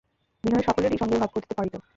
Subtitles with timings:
[0.43, 1.75] বিনয় সকলেরই সঙ্গে ভাব করিতে পারিত।